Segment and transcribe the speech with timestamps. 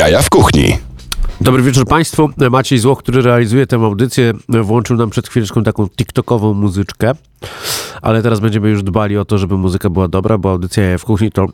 [0.00, 0.78] Jaja w kuchni.
[1.40, 2.30] Dobry wieczór Państwu.
[2.50, 7.12] Maciej Złoch, który realizuje tę audycję, włączył nam przed chwileczką taką TikTokową muzyczkę,
[8.02, 11.04] ale teraz będziemy już dbali o to, żeby muzyka była dobra, bo audycja Jaja w
[11.04, 11.46] kuchni to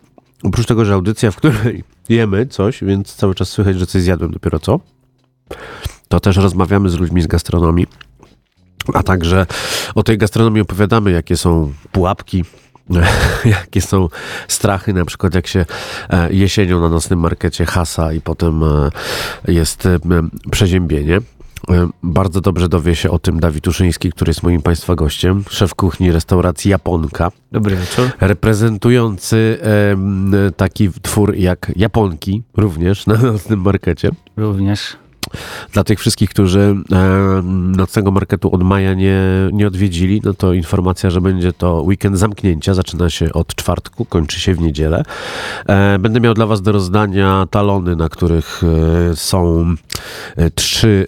[0.43, 4.30] oprócz tego, że audycja, w której jemy coś, więc cały czas słychać, że coś zjadłem
[4.30, 4.81] dopiero co,
[6.08, 7.87] to też rozmawiamy z ludźmi z gastronomii,
[8.94, 9.47] a także
[9.94, 12.44] o tej gastronomii opowiadamy, jakie są pułapki,
[13.44, 14.08] jakie są
[14.48, 15.64] strachy, na przykład jak się
[16.10, 18.91] e, jesienią na nocnym markecie hasa i potem e,
[19.48, 19.98] jest e,
[20.51, 21.19] przeziębienie.
[22.02, 26.12] Bardzo dobrze dowie się o tym Dawid Uszyński, który jest moim Państwa gościem, szef kuchni
[26.12, 27.30] restauracji Japonka.
[27.52, 28.11] Dobry wieczór.
[28.20, 29.59] Reprezentujący
[30.56, 34.11] taki twór jak Japonki, również na nocnym markecie.
[34.37, 34.97] Również.
[35.73, 37.43] Dla tych wszystkich, którzy e,
[37.77, 39.21] nocnego marketu od maja nie,
[39.53, 42.75] nie odwiedzili, no to informacja, że będzie to weekend zamknięcia.
[42.75, 45.03] Zaczyna się od czwartku, kończy się w niedzielę.
[45.67, 48.62] E, będę miał dla Was do rozdania talony, na których
[49.11, 49.75] e, są
[50.55, 51.06] trzy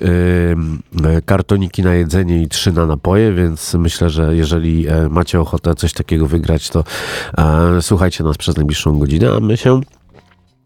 [1.26, 6.26] kartoniki na jedzenie i trzy na napoje, więc myślę, że jeżeli macie ochotę coś takiego
[6.26, 6.84] wygrać, to
[7.80, 9.80] słuchajcie nas przez najbliższą godzinę, a my się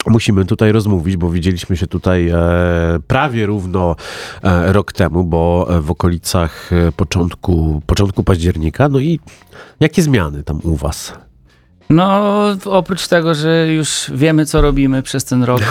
[0.07, 2.39] musimy tutaj rozmówić, bo widzieliśmy się tutaj e,
[3.07, 3.97] prawie równo
[4.43, 8.89] e, rok temu, bo w okolicach e, początku, początku października.
[8.89, 9.21] No i
[9.81, 11.15] jakie zmiany tam u was?
[11.91, 12.23] No,
[12.65, 15.63] oprócz tego, że już wiemy, co robimy przez ten rok,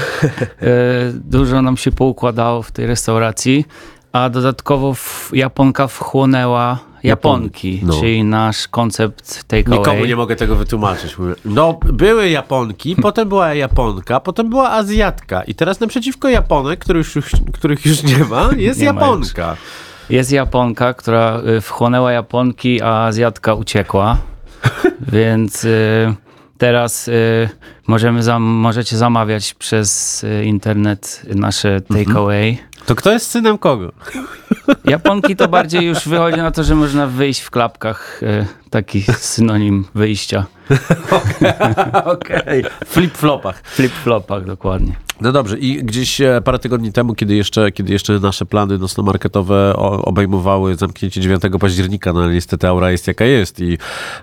[1.26, 3.66] dużo nam się poukładało w tej restauracji,
[4.12, 4.96] a dodatkowo
[5.34, 8.00] Japonka wchłonęła Japonki, no.
[8.00, 9.80] czyli nasz koncept takeaway.
[9.80, 11.16] Nikomu nie mogę tego wytłumaczyć.
[11.46, 17.32] No, były Japonki, potem była Japonka, potem była Azjatka i teraz naprzeciwko Japonek, których już,
[17.54, 19.48] których już nie ma, jest nie Japonka.
[19.48, 19.56] Ma
[20.10, 24.18] jest Japonka, która y, wchłonęła Japonki, a Azjatka uciekła,
[25.14, 25.66] więc...
[25.66, 26.16] Y
[26.62, 27.50] Teraz y,
[27.88, 31.94] możemy zam możecie zamawiać przez y, internet nasze mhm.
[32.92, 33.92] To kto jest synem kogo?
[34.86, 38.22] Japonki to bardziej już wychodzi na to, że można wyjść w klapkach.
[38.72, 40.46] Taki synonim wyjścia.
[42.06, 42.40] Okej.
[42.40, 42.64] Okay.
[42.86, 43.62] Flip-flopach.
[43.76, 44.96] Flip-flopach, dokładnie.
[45.22, 49.76] No dobrze, i gdzieś e, parę tygodni temu, kiedy jeszcze, kiedy jeszcze nasze plany nocno-marketowe
[50.04, 53.78] obejmowały zamknięcie 9 października, no ale niestety aura jest jaka jest i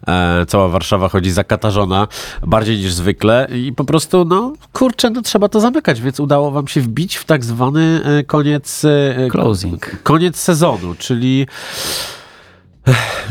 [0.06, 2.08] e, cała Warszawa chodzi zakatarzona
[2.46, 6.68] bardziej niż zwykle i po prostu, no kurczę, no trzeba to zamykać, więc udało wam
[6.68, 8.84] się wbić w tak zwany e, koniec...
[8.84, 10.02] E, Closing.
[10.02, 11.46] Koniec sezonu, czyli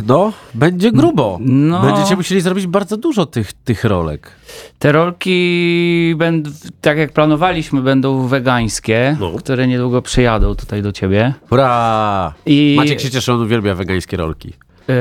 [0.08, 1.38] no, będzie grubo.
[1.42, 1.82] No.
[1.82, 4.32] Będziecie musieli zrobić bardzo dużo tych, tych rolek.
[4.80, 6.50] Te rolki, będą,
[6.82, 9.32] tak jak planowaliśmy, będą wegańskie, no.
[9.32, 11.34] które niedługo przyjadą tutaj do ciebie.
[11.50, 12.34] Hurra!
[12.46, 12.74] I...
[12.78, 14.54] Maciek się cieszy, on uwielbia wegańskie rolki.
[14.88, 14.96] Yy,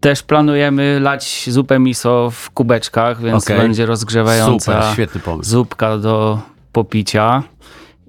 [0.00, 3.58] też planujemy lać zupę miso w kubeczkach, więc okay.
[3.58, 5.50] będzie rozgrzewająca Super, świetny pomysł.
[5.50, 6.40] zupka do
[6.72, 7.42] popicia.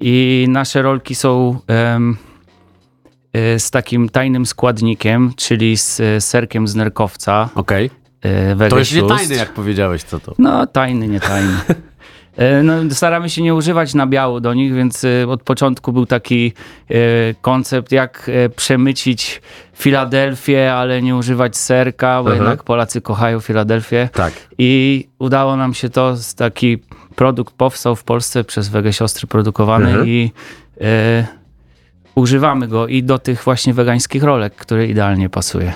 [0.01, 1.59] I nasze rolki są...
[3.34, 7.50] z takim tajnym składnikiem, czyli z y, serkiem z nerkowca.
[7.56, 7.86] Okej.
[7.86, 8.69] Okay.
[8.69, 10.36] To już nie tajny, jak powiedziałeś, co to.
[10.38, 11.58] No, tajny, nie tajny.
[12.64, 16.53] No, staramy się nie używać nabiału do nich, więc od początku był taki
[17.42, 19.42] koncept, jak przemycić
[19.74, 22.34] Filadelfię, ale nie używać serka, bo -huh.
[22.34, 24.09] jednak Polacy kochają Filadelfię.
[24.13, 24.34] Tak.
[24.58, 26.78] I udało nam się to, taki
[27.16, 30.08] produkt powstał w Polsce przez Wege Siostry produkowany -huh.
[30.08, 30.31] i
[32.16, 35.73] używamy go i do tych właśnie wegańskich rolek, które idealnie pasuje.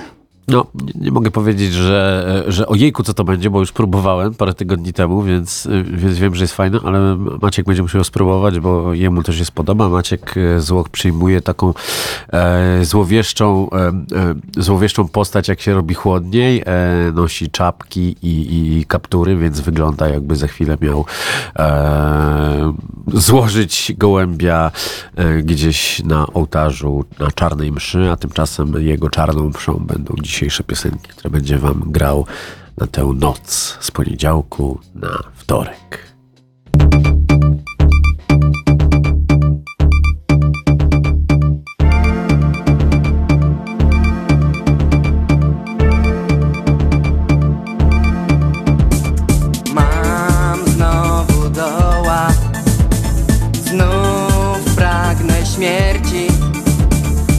[0.48, 4.54] No, nie, nie, mogę powiedzieć, że, że ojejku, co to będzie, bo już próbowałem parę
[4.54, 9.24] tygodni temu, więc, więc wiem, że jest fajne, ale Maciek będzie musiał spróbować, bo jemu
[9.24, 9.90] też się spodoba.
[9.90, 11.74] Maciek e, Złoch przyjmuje taką
[12.34, 13.94] e, złowieszczą, e, e,
[14.58, 16.64] złowieszczą postać, jak się robi chłodniej.
[16.66, 21.06] E, nosi czapki i, i, kaptury, więc wygląda jakby za chwilę miał
[21.56, 22.74] e,
[23.14, 24.72] złożyć gołębia
[25.44, 31.10] gdzieś na ołtarzu na czarnej mszy, a tymczasem jego czarną mszą będą dziś dzisiejsze piosenki,
[31.10, 32.26] które będzie Wam grał
[32.78, 36.06] na tę noc z poniedziałku na wtorek.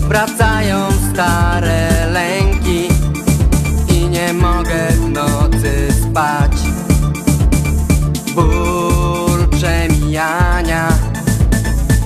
[0.08, 2.06] Wracają stare
[6.16, 6.52] spać
[8.34, 10.88] Ból przemijania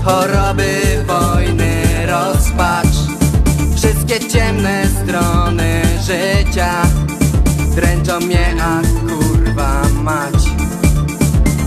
[0.04, 2.96] Choroby, wojny, rozpacz.
[3.76, 6.82] Wszystkie ciemne strony życia
[7.74, 10.50] Dręczą mnie, a kurwa mać.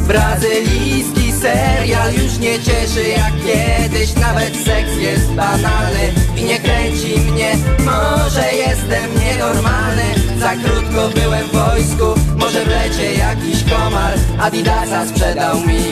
[0.08, 6.14] Brazylijski serial już nie cieszy jak kiedyś Nawet seks jest banalny.
[6.38, 10.04] I nie kręci mnie Może jestem nienormalny,
[10.40, 12.06] za krótko byłem w wojsku
[12.36, 15.84] Może w lecie jakiś komar Adidasa sprzedał mi.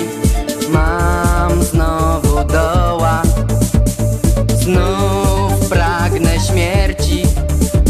[0.70, 3.22] Mam znowu doła.
[4.64, 7.24] Znów pragnę śmierci.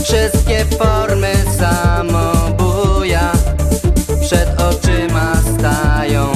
[0.04, 3.32] Wszystkie formy samobuja.
[4.22, 6.31] Przed oczyma stają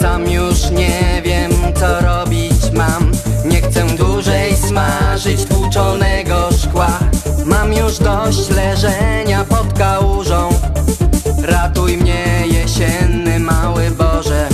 [0.00, 3.12] Sam już nie wiem co robić mam.
[3.44, 6.98] Nie chcę dłużej smażyć tłuczonego szkła.
[7.44, 10.48] Mam już dość leżenia pod kałużą.
[11.42, 14.48] Ratuj mnie jesienny mały Boże.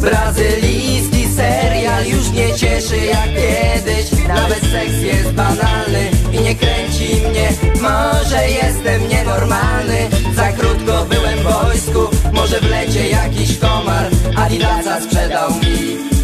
[0.00, 4.28] Brazylijski serial już nie cieszy jak kiedyś.
[4.28, 6.09] Nawet seks jest banalny
[6.50, 7.48] nie kręci mnie.
[7.82, 12.16] Może jestem nienormalny, za krótko byłem w wojsku.
[12.32, 14.06] Może w lecie jakiś komar.
[14.36, 16.19] Adidasa sprzedał mi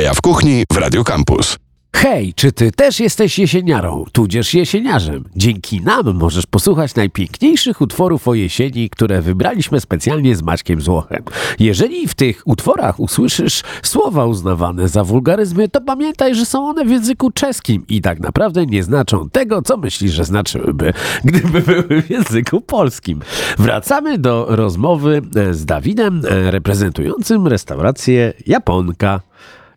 [0.00, 1.56] Jaja w kuchni w Radio Campus.
[1.96, 5.24] Hej, czy ty też jesteś jesieniarą, tudzież jesieniarzem?
[5.36, 11.22] Dzięki nam możesz posłuchać najpiękniejszych utworów o jesieni, które wybraliśmy specjalnie z Maćkiem Złochem.
[11.58, 16.90] Jeżeli w tych utworach usłyszysz słowa uznawane za wulgaryzmy, to pamiętaj, że są one w
[16.90, 20.92] języku czeskim i tak naprawdę nie znaczą tego, co myślisz, że znaczyłyby,
[21.24, 23.20] gdyby były w języku polskim.
[23.58, 29.20] Wracamy do rozmowy e, z Dawidem, e, reprezentującym restaurację Japonka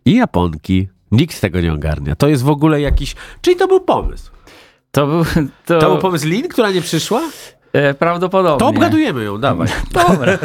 [0.06, 0.88] i Japonki.
[1.12, 2.16] Nikt tego nie ogarnia.
[2.16, 3.16] To jest w ogóle jakiś.
[3.42, 4.32] Czyli to był pomysł.
[4.92, 5.26] To był,
[5.66, 7.22] to, To był pomysł Lin, która nie przyszła?
[7.74, 8.60] e, prawdopodobnie.
[8.60, 9.68] To obgadujemy ją, dawaj.
[10.08, 10.38] Dobra.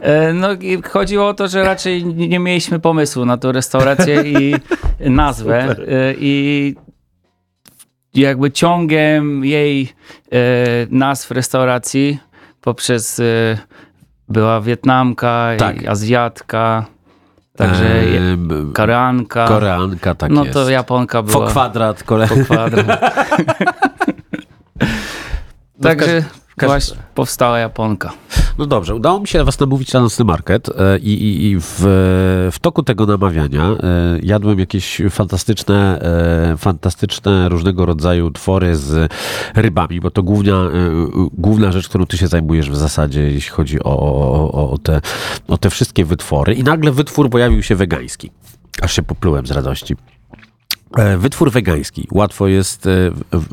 [0.00, 0.48] E, No,
[0.90, 4.54] chodziło o to, że raczej nie mieliśmy pomysłu na tą restaurację i
[5.10, 5.76] nazwę.
[5.88, 6.74] E, I
[8.14, 9.92] jakby ciągiem jej
[10.90, 12.18] nazw restauracji
[12.60, 13.20] poprzez
[14.28, 15.82] była Wietnamka, Tak.
[15.82, 16.86] i Azjatka,
[17.56, 18.38] także Eee,
[18.74, 19.48] Koreanka.
[19.48, 20.54] Koreanka, tak no jest.
[20.54, 21.46] to Japonka była.
[21.46, 22.28] kwadrat, kole...
[22.28, 22.86] po kwadrat.
[25.82, 26.24] Także
[26.60, 28.12] właśnie powstała Japonka.
[28.58, 31.78] No dobrze, udało mi się was namówić na nocny market e, i, i, i w,
[32.52, 33.76] w toku tego namawiania e,
[34.22, 36.00] jadłem jakieś fantastyczne,
[36.52, 39.12] e, fantastyczne różnego rodzaju twory z
[39.54, 40.70] rybami, bo to główna, e,
[41.32, 45.00] główna rzecz, którą ty się zajmujesz w zasadzie, jeśli chodzi o, o, o, o, te,
[45.48, 46.54] o te wszystkie wytwory.
[46.54, 48.30] I nagle wytwór pojawił się wegański.
[48.82, 49.96] Aż się poplułem z radości.
[50.96, 52.08] E, Wytwór wegański.
[52.12, 52.90] Łatwo jest e,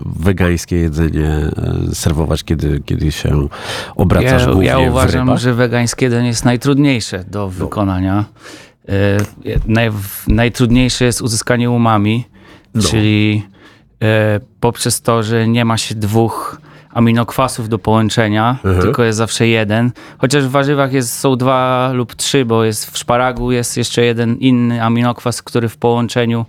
[0.06, 1.52] wegańskie jedzenie e,
[1.96, 3.48] serwować, kiedy, kiedy się
[3.96, 8.26] obracasz Ja, głównie ja uważam, że wegańskie jedzenie jest najtrudniejsze do wykonania.
[8.90, 8.94] E,
[9.68, 9.92] Naj,
[10.28, 12.26] najtrudniejsze jest uzyskanie umami,
[12.76, 12.82] No.
[12.84, 13.46] czyli
[14.60, 16.62] poprzez to, że nie ma się dwóch
[16.94, 18.82] aminokwasów do połączenia, Mhm.
[18.82, 19.92] tylko jest zawsze jeden.
[20.18, 24.36] Chociaż w warzywach jest, są dwa lub trzy, bo jest w szparagu jest jeszcze jeden
[24.36, 26.46] inny aminokwas, który w połączeniu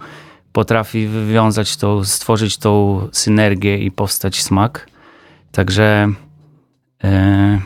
[0.52, 4.86] potrafi wywiązać tą, stworzyć tą synergię i powstać smak.
[5.52, 6.12] Także
[7.04, 7.60] e,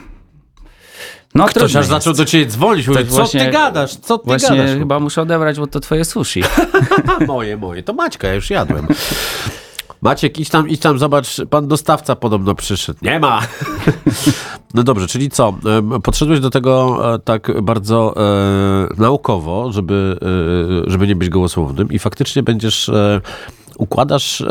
[1.35, 2.89] No Ktoś aż zaczął do ciebie dzwonić.
[2.89, 3.97] Mówię, Tak co właśnie- ty gadasz?
[3.97, 4.79] Co ty Właśnie gadasz?
[4.79, 6.43] chyba muszę odebrać, bo to twoje sushi.
[7.27, 7.83] moje, moje.
[7.83, 8.87] To Maćka, ja już jadłem.
[10.07, 12.99] Maciek, idź tam, idź tam, zobacz, pan dostawca podobno przyszedł.
[13.03, 13.41] Nie ma!
[14.75, 15.55] No dobrze, czyli co?
[16.03, 20.19] Podszedłeś do tego e, tak bardzo e, naukowo, żeby,
[20.87, 23.21] e, żeby nie być gołosłownym i faktycznie będziesz, e,
[23.79, 24.47] układasz e,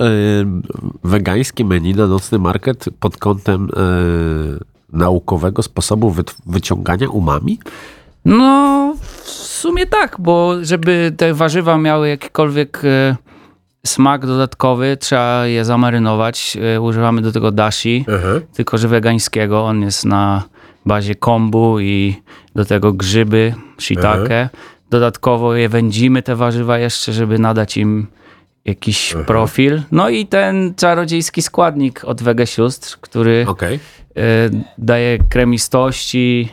[1.04, 3.80] wegańskie menu na nocny market pod kątem e,
[4.98, 7.60] naukowego sposobu wyciągania umami?
[8.26, 12.82] No, w sumie tak, bo żeby te warzywa miały jakikolwiek
[13.86, 16.58] smak dodatkowy, trzeba je zamarynować.
[16.76, 18.06] E, używamy do tego dashi,
[18.54, 19.66] tylko że wegańskiego.
[19.66, 20.44] On jest na
[20.86, 22.16] bazie kombu i
[22.56, 24.50] do tego grzyby, shiitake.
[24.90, 28.08] Dodatkowo je wędzimy, te warzywa jeszcze, żeby nadać im
[28.66, 29.82] jakiś profil.
[29.92, 33.80] No i ten czarodziejski składnik od Wege Sióstr, który Okej.
[34.18, 34.20] e,
[34.78, 36.50] daje kremistości.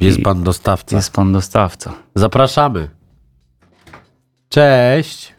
[0.00, 0.96] Jest pan dostawca.
[0.96, 1.92] Jest pan dostawca.
[2.14, 2.88] Zapraszamy.
[4.54, 5.34] Cześć.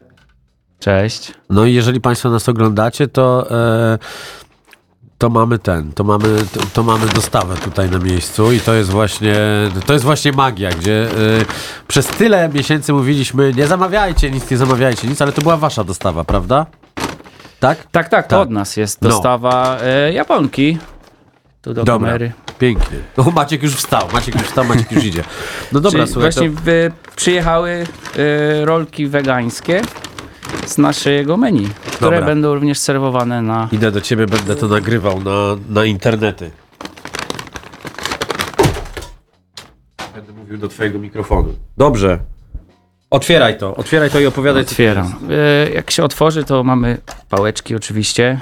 [0.80, 1.34] Cześć.
[1.50, 3.98] No i jeżeli Państwo nas oglądacie, to, e,
[5.18, 8.90] to mamy ten, to mamy, to, to mamy dostawę tutaj na miejscu i to jest
[8.90, 9.36] właśnie,
[9.86, 11.08] to jest właśnie magia, gdzie e,
[11.88, 16.24] przez tyle miesięcy mówiliśmy, nie zamawiajcie nic, nie zamawiajcie nic, ale to była Wasza dostawa,
[16.24, 16.66] prawda?
[17.60, 17.84] Tak?
[17.92, 18.40] Tak, tak, to Tak.
[18.40, 19.10] od nas jest No.
[19.10, 20.78] dostawa e, Japonki.
[21.62, 22.32] Tu do Dobra, kamery.
[22.60, 22.98] Pięknie.
[23.18, 25.24] No, Maciek już wstał, Maciek już wstał, Maciek już idzie.
[25.72, 26.50] No dobra, Czyli słuchaj, właśnie
[26.90, 27.88] to, przyjechały
[28.62, 29.82] e, rolki wegańskie
[30.66, 32.26] z naszego menu, które Dobra.
[32.26, 33.70] będą również serwowane na...
[33.72, 36.52] idę do Ciebie, będę to nagrywał na, na internety.
[40.16, 41.54] Będę mówił do Twojego mikrofonu.
[41.78, 42.20] Dobrze.
[43.10, 44.62] Otwieraj to, otwieraj to i opowiadaj.
[44.62, 45.14] Otwieram.
[45.30, 46.98] E, jak się otworzy, to mamy
[47.30, 48.40] pałeczki oczywiście,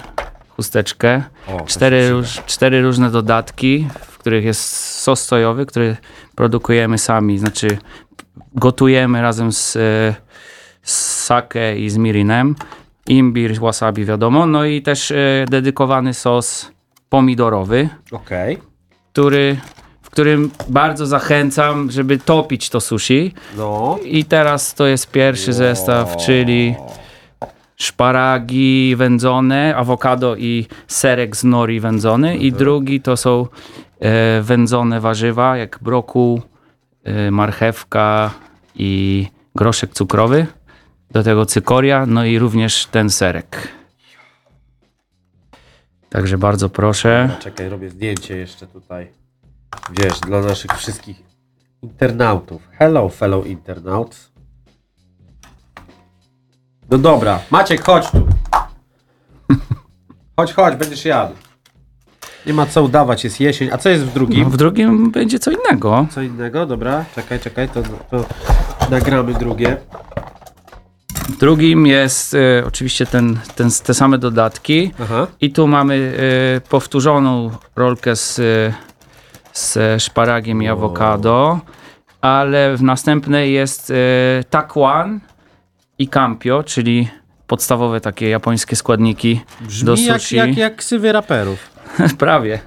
[0.63, 4.61] chusteczkę, O, cztery, róż, cztery różne dodatki, w których jest
[5.01, 5.97] sos sojowy, który
[6.35, 7.77] produkujemy sami, znaczy
[8.55, 9.79] gotujemy razem z, e,
[10.81, 12.55] z sake i z mirinem,
[13.07, 16.71] imbir, wasabi wiadomo, no i też e, dedykowany sos
[17.09, 18.57] pomidorowy, Okej.
[19.11, 19.57] który,
[20.01, 23.33] w którym bardzo zachęcam, żeby topić to sushi.
[23.57, 23.97] No.
[24.03, 26.75] I teraz to jest pierwszy zestaw, czyli
[27.83, 32.37] szparagi wędzone, awokado i serek z nori wędzony.
[32.37, 33.47] I drugi to są
[33.99, 36.41] e, wędzone warzywa, jak brokuł,
[37.03, 38.31] e, marchewka
[38.75, 40.47] i groszek cukrowy.
[41.11, 43.67] Do tego cykoria, no i również ten serek.
[46.09, 47.29] Także bardzo proszę.
[47.39, 49.07] Czekaj, robię zdjęcie jeszcze tutaj.
[49.91, 51.23] Wiesz, dla naszych wszystkich
[51.81, 52.61] internautów.
[52.71, 54.32] Hello, fellow internauts.
[56.89, 58.27] No dobra, Maciek, chodź tu.
[60.35, 61.33] Chodź, chodź, będziesz jadł.
[62.45, 63.69] Nie ma co udawać, jest jesień.
[63.71, 64.43] A co jest w drugim?
[64.43, 66.07] No, w drugim będzie co innego.
[66.11, 67.05] Co innego, dobra.
[67.15, 68.25] Czekaj, czekaj, to, to
[68.89, 69.77] nagramy drugie.
[71.29, 74.91] W drugim jest e, oczywiście ten, ten, te same dodatki.
[75.03, 75.27] Aha.
[75.41, 76.17] I tu mamy
[76.57, 78.73] e, powtórzoną rolkę z, e,
[79.53, 81.59] z szparagiem i awokado,
[82.21, 83.93] ale w następnej jest e,
[84.49, 85.19] takwan
[85.99, 87.07] i kampio, czyli
[87.47, 90.35] podstawowe takie japońskie składniki do Brzmi jak, sushi.
[90.35, 91.69] jak, jak ksywy raperów.
[92.17, 92.59] Prawie.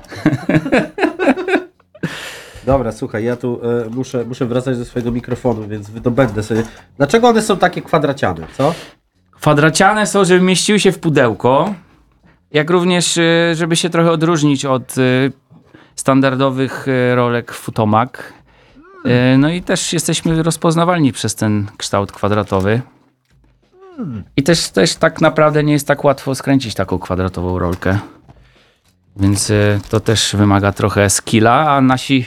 [2.66, 6.62] Dobra, słuchaj, ja tu e, muszę, muszę wracać do swojego mikrofonu, więc wydobędę sobie.
[6.96, 8.74] Dlaczego one są takie kwadraciane, co?
[9.30, 11.74] Kwadraciane są, żeby mieściły się w pudełko,
[12.52, 15.02] jak również, e, żeby się trochę odróżnić od e,
[15.96, 18.32] standardowych rolek Futomak.
[19.38, 22.80] No i też jesteśmy rozpoznawalni przez ten kształt kwadratowy.
[24.36, 27.98] I też, też tak naprawdę nie jest tak łatwo skręcić taką kwadratową rolkę.
[29.16, 32.26] Więc e, to też wymaga trochę skilla, a nasi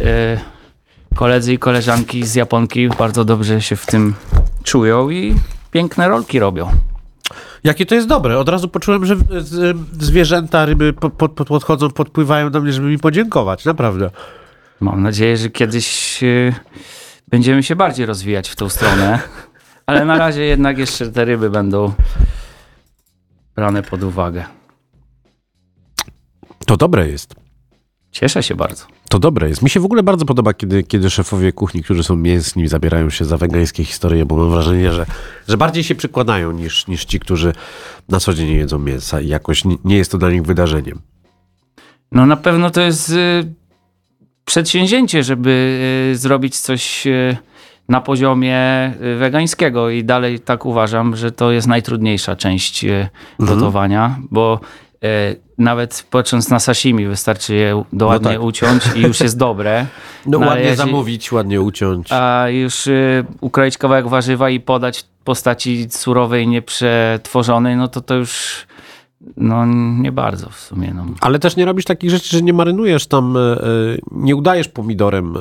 [0.00, 0.38] e,
[1.14, 4.14] koledzy i koleżanki z Japonki bardzo dobrze się w tym
[4.62, 5.34] czują i
[5.70, 6.70] piękne rolki robią.
[7.64, 8.38] Jakie to jest dobre.
[8.38, 9.16] Od razu poczułem, że
[10.00, 13.64] zwierzęta, ryby po, po, po, podchodzą, podpływają do mnie, żeby mi podziękować.
[13.64, 14.10] Naprawdę.
[14.80, 16.52] Mam nadzieję, że kiedyś e,
[17.28, 19.18] będziemy się bardziej rozwijać w tą stronę,
[19.88, 21.92] ale na razie jednak jeszcze te ryby będą
[23.54, 24.44] brane pod uwagę.
[26.66, 27.34] To dobre jest.
[28.10, 28.86] Cieszę się bardzo.
[29.08, 29.62] To dobre jest.
[29.62, 33.24] Mi się w ogóle bardzo podoba, kiedy, kiedy szefowie kuchni, którzy są mięsni, zabierają się
[33.24, 35.06] za wegańskie historie, bo mam wrażenie, że,
[35.48, 37.52] że bardziej się przykładają niż, niż ci, którzy
[38.08, 41.00] na co dzień nie jedzą mięsa i jakoś nie, jest to dla nich wydarzeniem.
[42.12, 43.52] No na pewno to jest y,
[44.44, 45.80] przedsięwzięcie, żeby
[46.12, 47.36] y, zrobić coś y,
[47.88, 54.18] na poziomie y, wegańskiego i dalej tak uważam, że to jest najtrudniejsza część y, gotowania,
[54.30, 54.60] bo
[55.04, 58.42] y, nawet patrząc na sashimi, wystarczy je do ładnie tak.
[58.42, 59.86] uciąć i już jest dobre.
[60.26, 62.12] No, ale ładnie zamówić, ładnie uciąć.
[62.12, 68.14] A już y, ukroić kawałek warzywa i podać w postaci surowej, nieprzetworzonej, no to to
[68.14, 68.66] już
[69.36, 69.66] no
[69.98, 70.92] nie bardzo w sumie.
[70.94, 71.06] No.
[71.20, 73.56] Ale też nie robisz takich rzeczy, że nie marynujesz tam, e, e,
[74.12, 75.40] nie udajesz pomidorem e,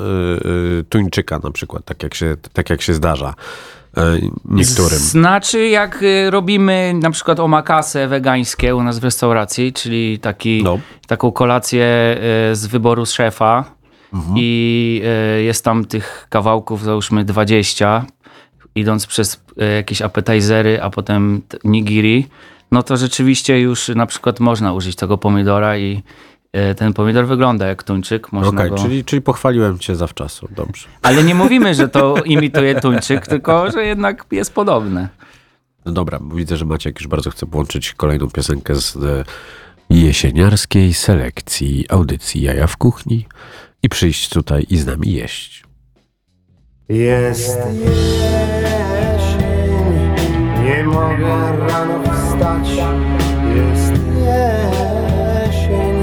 [0.90, 3.34] tuńczyka na przykład, tak jak się, tak jak się zdarza
[4.46, 5.00] niektórym.
[5.00, 10.80] Znaczy, jak robimy na przykład omakase wegańskie u nas w restauracji, czyli taki, No.
[11.08, 12.18] taką kolację
[12.54, 13.66] z wyboru z szefa
[14.36, 15.02] i
[15.40, 18.06] y, jest tam tych kawałków, załóżmy 20,
[18.76, 19.44] idąc przez
[19.78, 22.28] jakieś appetizery, a potem nigiri,
[22.72, 26.04] no to rzeczywiście już na przykład można użyć tego pomidora i
[26.72, 28.32] y, ten pomidor wygląda jak tuńczyk.
[28.32, 28.78] Można Okej, go...
[28.78, 30.88] czyli, czyli pochwaliłem cię zawczasu, dobrze.
[31.02, 35.10] Ale nie mówimy, że to imituje tuńczyk, tylko że jednak jest podobne.
[35.86, 39.24] No dobra, bo widzę, że Maciek już bardzo chce włączyć kolejną piosenkę z e,
[39.90, 43.26] jesieniarskiej selekcji audycji Jaja w kuchni
[43.84, 45.64] i przyjść tutaj i z nami jeść.
[46.90, 48.88] Jest jesień,
[50.64, 52.07] nie mogę rano
[53.56, 55.96] Jest jesień,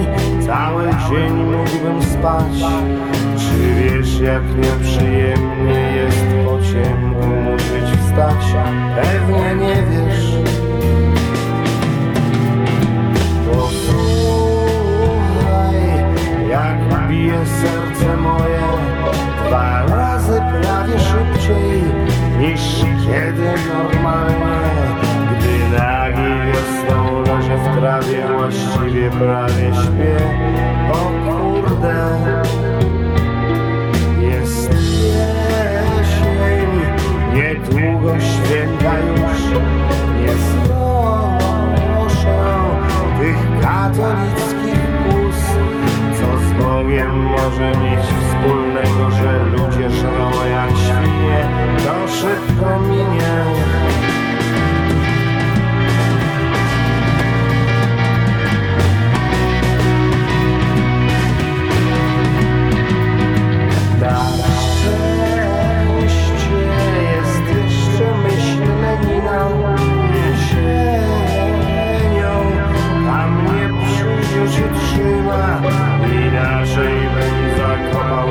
[0.46, 2.56] cały dzień mógłbym spać.
[3.38, 8.44] Czy wiesz, jak nieprzyjemnie jest po ciemku musieć wstać?
[8.96, 10.34] Pewnie nie wiesz.
[13.52, 14.94] Posłuchaj,
[16.48, 18.64] jak bije serce moje
[19.48, 21.82] Dwa razy prawie szybciej
[22.38, 22.60] niż
[23.06, 24.53] kiedy normalnie
[27.84, 30.16] trawie Właściwie prawie śpię.
[30.92, 31.96] O kurde
[34.20, 34.70] Jest
[35.02, 36.70] jesień
[37.34, 39.40] Niedługo święta już
[40.20, 41.44] Nie znoszę
[43.18, 45.40] tych katolickich pus.
[46.18, 51.48] Co z Bogiem może mieć wspólnego Że ludzie żrą jak świnie
[51.84, 53.13] To szybko minie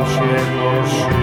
[0.05, 0.27] się
[0.59, 1.22] po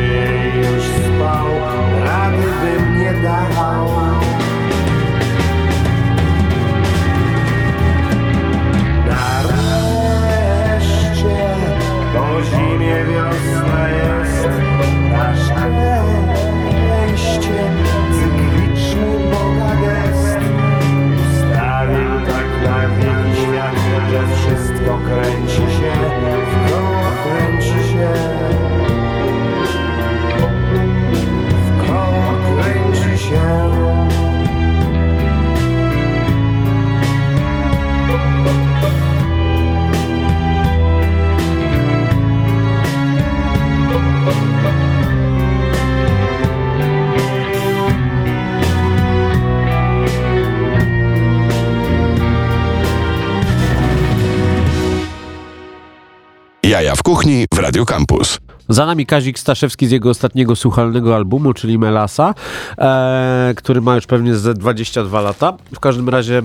[57.21, 58.39] kuchni w Radio Campus.
[58.69, 62.35] Za nami Kazik Staszewski z jego ostatniego słuchalnego albumu, czyli Melasa,
[62.79, 65.57] e, który ma już pewnie ze 22 lata.
[65.75, 66.43] W każdym razie e,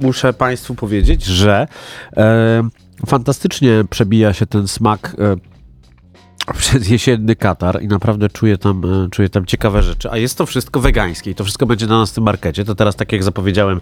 [0.00, 1.68] muszę Państwu powiedzieć, że
[2.16, 2.68] e,
[3.06, 5.55] fantastycznie przebija się ten smak e,
[6.52, 10.10] przez jesienny Katar i naprawdę czuję tam, e, czuję tam ciekawe rzeczy.
[10.10, 12.64] A jest to wszystko wegańskie i to wszystko będzie na nas w tym markecie.
[12.64, 13.80] To teraz, tak jak zapowiedziałem,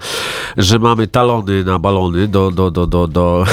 [0.57, 3.45] że mamy talony na balony do, do, do, do, do,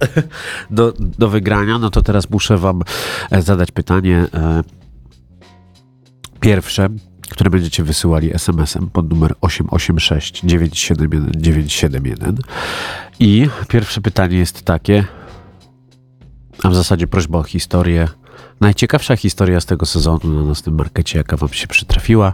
[0.70, 2.82] do, do wygrania, no to teraz muszę wam
[3.30, 4.62] e, zadać pytanie e,
[6.40, 6.88] pierwsze,
[7.30, 12.38] które będziecie wysyłali SMS-em pod numer 886 971 971
[13.20, 15.04] i pierwsze pytanie jest takie,
[16.62, 18.08] a w zasadzie prośba o historię.
[18.60, 22.32] Najciekawsza historia z tego sezonu na naszym markecie, jaka Wam się przytrafiła.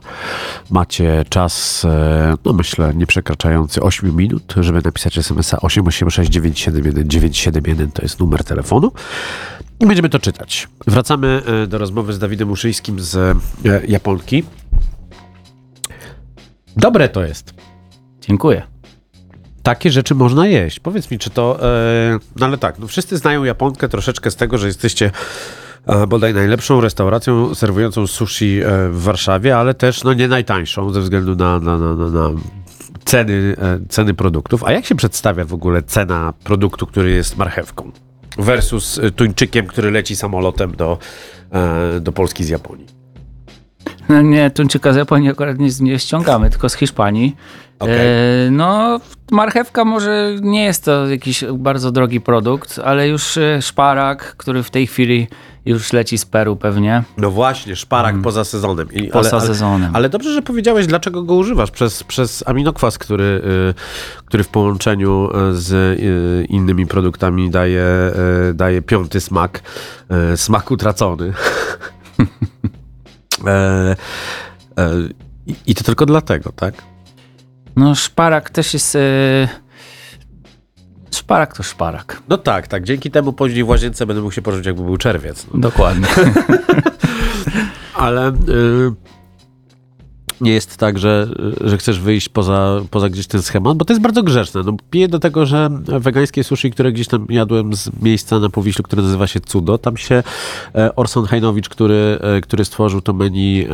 [0.70, 7.90] Macie czas, e, no myślę, nie przekraczający 8 minut, żeby napisać SMS-a 886 971 971
[7.92, 8.92] to jest numer telefonu.
[9.80, 10.68] I będziemy to czytać.
[10.86, 13.34] Wracamy e, do rozmowy z Dawidem Uszyńskim z e,
[13.86, 14.44] Japonki.
[16.76, 17.54] Dobre to jest.
[18.20, 18.62] Dziękuję.
[19.62, 20.80] Takie rzeczy można jeść.
[20.80, 21.58] Powiedz mi, czy to.
[21.62, 25.10] E, no ale tak, no wszyscy znają Japonkę troszeczkę z tego, że jesteście
[26.08, 31.36] bodaj najlepszą restauracją serwującą sushi e, w Warszawie, ale też no nie najtańszą ze względu
[31.36, 32.30] na, na, na, na, na
[33.04, 34.64] ceny, e, ceny produktów.
[34.64, 37.90] A jak się przedstawia w ogóle cena produktu, który jest marchewką
[38.38, 40.98] versus e, tuńczykiem, który leci samolotem do,
[41.50, 42.86] e, do Polski z Japonii?
[44.08, 47.36] No nie, tuńczyka z Japonii akurat nie, nie ściągamy, tylko z Hiszpanii.
[47.78, 47.96] Okej.
[48.46, 54.36] E, no, marchewka może nie jest to jakiś bardzo drogi produkt, ale już e, szparak,
[54.36, 55.28] który w tej chwili
[55.66, 57.02] już leci z Peru pewnie.
[57.18, 58.92] No właśnie, szparak poza sezonem.
[58.92, 59.96] I, Poza sezonem.
[59.96, 61.70] Ale dobrze, że powiedziałeś, dlaczego go używasz.
[61.70, 67.84] Przez, przez aminokwas, który, y, który w połączeniu y, z y, innymi produktami daje,
[68.50, 69.62] y, daje piąty smak.
[70.32, 71.32] y, Smak utracony.
[73.46, 73.96] E,
[74.78, 74.90] e,
[75.46, 76.74] i- I to tylko dlatego, tak?
[77.76, 78.98] No, szparak też jest...
[81.14, 82.22] Szparak to szparak.
[82.28, 82.84] No tak, tak.
[82.84, 85.46] Dzięki temu później w łazience będę mógł się poczuć, jakby był czerwiec.
[85.54, 85.60] No.
[85.60, 86.06] Dokładnie.
[87.94, 88.32] Ale y,
[90.40, 91.28] nie jest tak, że,
[91.60, 94.62] że chcesz wyjść poza, poza gdzieś ten schemat, bo to jest bardzo grzeczne.
[94.66, 98.84] No, piję do tego, że wegańskie sushi, które gdzieś tam jadłem z miejsca na Powiślu,
[98.84, 100.22] które nazywa się Cudo, tam się
[100.74, 103.68] e, Orson Hajnowicz, który, e, który stworzył to menu e,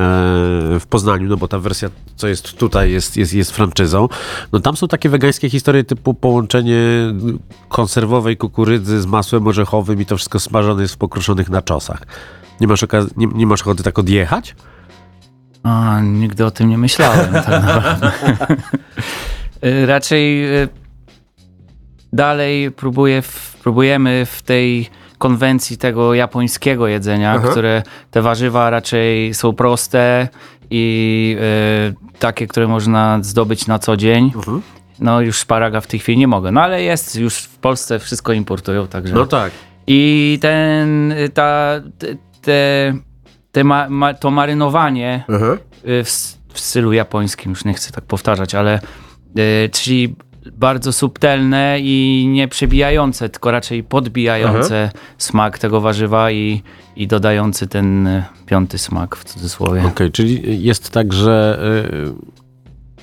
[0.80, 4.08] w Poznaniu, no bo ta wersja, co jest tutaj, jest, jest, jest franczyzą,
[4.52, 6.80] no tam są takie wegańskie historie typu połączenie
[7.68, 12.02] konserwowej kukurydzy z masłem orzechowym i to wszystko smażone jest w pokruszonych naczosach.
[12.60, 14.54] Nie masz, okaz- nie, nie masz ochoty tak odjechać?
[15.62, 17.32] A, nigdy o tym nie myślałem.
[17.32, 18.12] Tak naprawdę.
[19.64, 20.68] Y, Raczej y,
[22.12, 27.48] dalej próbuję w, próbujemy w tej konwencji tego japońskiego jedzenia, Aha.
[27.50, 30.28] które te warzywa raczej są proste
[30.70, 31.36] i
[32.10, 34.32] y, takie, które można zdobyć na co dzień.
[34.34, 34.62] Mhm.
[34.98, 38.32] No już szparaga w tej chwili nie mogę, no ale jest, już w Polsce wszystko
[38.32, 39.14] importują, także...
[39.14, 39.52] No tak.
[39.86, 42.06] I ten, ta, te,
[42.42, 42.94] te,
[43.52, 45.24] te ma, ma, to marynowanie
[45.84, 46.10] y, w,
[46.52, 48.80] w stylu japońskim, już nie chcę tak powtarzać, ale
[49.38, 50.16] y, czyli
[50.52, 56.62] bardzo subtelne i nie przebijające, tylko raczej podbijające smak tego warzywa i,
[56.96, 59.84] i dodający ten y, piąty smak w cudzysłowie.
[59.86, 61.60] Okej, czyli jest tak, że...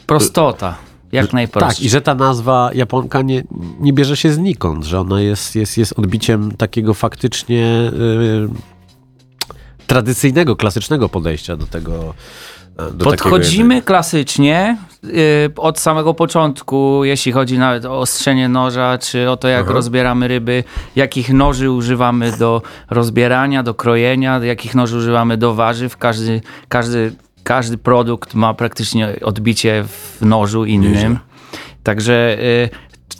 [0.05, 0.75] Prostota,
[1.11, 1.85] jak Yy, tak, najprościej.
[1.85, 3.43] i że ta nazwa Japonka nie,
[3.79, 8.76] nie bierze się znikąd, że ona jest, jest, jest odbiciem takiego faktycznie y,
[9.87, 12.13] tradycyjnego, klasycznego podejścia do tego.
[12.79, 19.29] e, Do Podchodzimy klasycznie y, od samego początku, jeśli chodzi nawet o ostrzenie noża, czy
[19.29, 19.73] o to, jak Aha.
[19.73, 20.63] rozbieramy ryby,
[20.95, 25.97] jakich noży używamy do rozbierania, do krojenia, jakich noży używamy do warzyw.
[25.97, 27.11] Każdy, każdy,
[27.43, 30.93] każdy produkt ma praktycznie odbicie w nożu innym.
[30.93, 31.17] Nieźle.
[31.83, 32.69] Także y,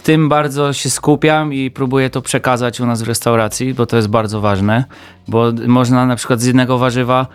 [0.04, 4.08] tym bardzo się skupiam i próbuję to przekazać u nas w restauracji, bo to jest
[4.08, 4.84] bardzo ważne,
[5.28, 7.28] bo można na przykład z jednego warzywa,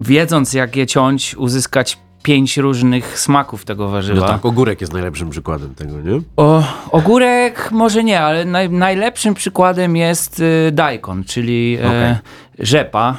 [0.00, 4.20] wiedząc jak je ciąć, uzyskać pięć różnych smaków tego warzywa.
[4.20, 6.20] No tak, ogórek jest najlepszym przykładem tego, nie?
[6.36, 12.18] O, ogórek może nie, ale naj, najlepszym przykładem jest y, daikon, czyli e,
[12.58, 13.18] rzepa.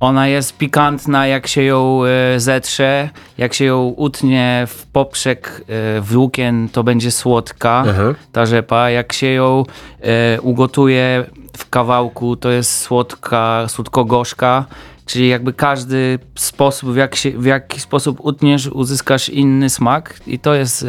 [0.00, 6.00] Ona jest pikantna, jak się ją e, zetrze, jak się ją utnie w poprzek e,
[6.00, 8.14] włókien, to będzie słodka Aha.
[8.32, 8.90] ta rzepa.
[8.90, 9.64] Jak się ją
[10.00, 11.24] e, ugotuje
[11.56, 14.64] w kawałku, to jest słodka, słodko-gorzka.
[15.06, 20.38] Czyli jakby każdy sposób, w, jak się, w jaki sposób utniesz, uzyskasz inny smak i
[20.38, 20.86] to jest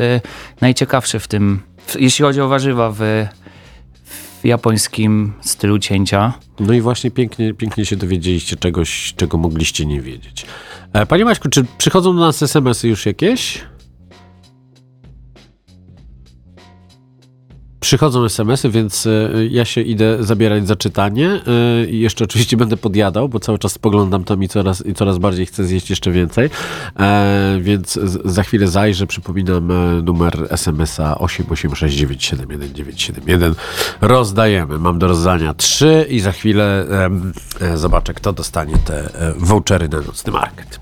[0.61, 3.27] najciekawsze w tym, w, jeśli chodzi o warzywa w,
[4.45, 6.33] japońskim stylu cięcia.
[6.59, 10.45] No i właśnie pięknie, pięknie się dowiedzieliście czegoś, czego mogliście nie wiedzieć.
[10.93, 13.61] E, Panie Maćku, czy przychodzą do nas SMS-y już jakieś?
[17.79, 21.41] Przychodzą SMS-y, więc e, ja się idę zabierać za czytanie e,
[21.85, 25.45] i jeszcze oczywiście będę podjadał, bo cały czas spoglądam tam i coraz, i coraz bardziej
[25.45, 26.49] chcę zjeść jeszcze więcej,
[26.99, 33.55] e, więc za chwilę zajrzę, przypominam e, numer SMS-a 886971971.
[34.01, 36.85] Rozdajemy, mam do rozdania trzy i za chwilę
[37.61, 40.79] e, zobaczę, kto dostanie te vouchery na nocny market.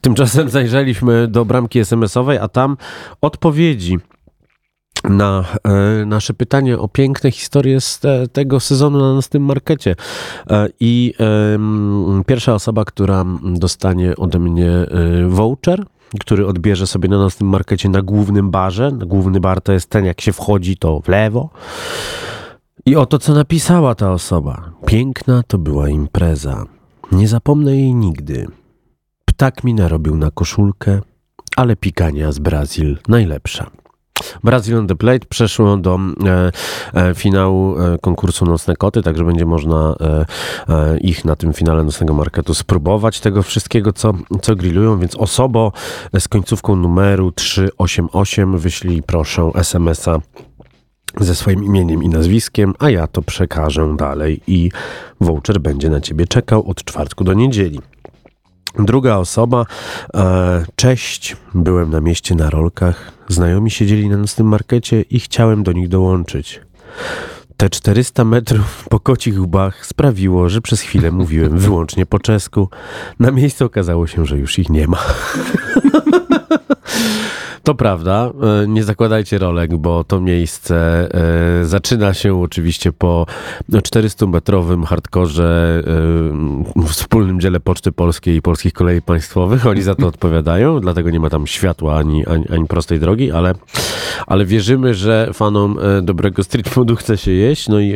[0.00, 2.76] Tymczasem zajrzeliśmy do bramki SMS-owej, a tam
[3.20, 3.98] odpowiedzi
[5.04, 9.96] na e, nasze pytanie o piękne historie z te, tego sezonu na naszym markecie.
[10.50, 11.14] E, I
[11.54, 14.88] em, pierwsza osoba, która dostanie ode mnie e,
[15.28, 15.84] voucher,
[16.20, 18.92] który odbierze sobie na naszym markecie na głównym barze.
[19.06, 21.50] Główny bar to jest ten, jak się wchodzi, to w lewo.
[22.86, 24.70] I oto co napisała ta osoba.
[24.86, 26.64] Piękna to była impreza.
[27.12, 28.46] Nie zapomnę jej nigdy.
[29.36, 31.00] Ptak mi narobił na koszulkę,
[31.56, 33.70] ale pikania z Brazil najlepsza.
[34.44, 36.52] Brazil on the Plate przeszło do e,
[36.94, 40.26] e, finału e, konkursu Nocne Koty, także będzie można e,
[40.68, 45.72] e, ich na tym finale Nocnego Marketu spróbować tego wszystkiego, co, co grillują, więc osobo
[46.18, 50.18] z końcówką numeru 388 wyślij proszę SMS-a
[51.20, 54.70] ze swoim imieniem i nazwiskiem, a ja to przekażę dalej i
[55.20, 57.80] voucher będzie na ciebie czekał od czwartku do niedzieli.
[58.78, 59.66] Druga osoba,
[60.14, 65.72] e, cześć, byłem na mieście na rolkach, znajomi siedzieli na nocnym markecie i chciałem do
[65.72, 66.60] nich dołączyć.
[67.56, 72.68] Te 400 metrów po kocich łbach sprawiło, że przez chwilę mówiłem wyłącznie po czesku.
[73.18, 74.98] Na miejscu okazało się, że już ich nie ma.
[77.64, 78.30] To prawda,
[78.62, 81.08] e, nie zakładajcie rolek, bo to miejsce
[81.60, 83.26] e, zaczyna się oczywiście po
[83.72, 85.82] 400-metrowym hardkorze
[86.82, 89.66] e, wspólnym dziele Poczty Polskiej i Polskich Kolei Państwowych.
[89.66, 93.54] Oni za to odpowiadają, dlatego nie ma tam światła ani, ani, ani prostej drogi, ale,
[94.26, 97.68] ale wierzymy, że fanom dobrego street foodu chce się jeść.
[97.68, 97.94] No i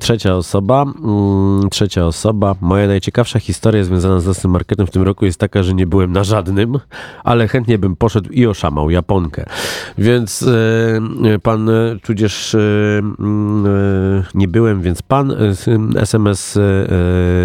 [0.00, 5.24] trzecia osoba, mm, trzecia osoba, moja najciekawsza historia związana z naszym marketem w tym roku
[5.24, 6.78] jest taka, że nie byłem na żadnym,
[7.24, 8.46] ale chętnie bym poszedł i
[8.76, 9.44] oszamał Japonkę.
[9.98, 15.32] Więc e, pan, e, tudzież e, mm, nie byłem, więc pan
[15.96, 16.52] SMS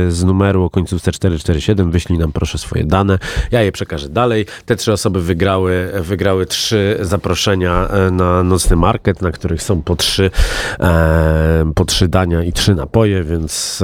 [0.09, 3.19] z numeru o końcówce 447 wyślij nam proszę swoje dane.
[3.51, 4.45] Ja je przekażę dalej.
[4.65, 10.31] Te trzy osoby wygrały, wygrały trzy zaproszenia na nocny market, na których są po trzy,
[11.75, 13.83] po trzy dania i trzy napoje, więc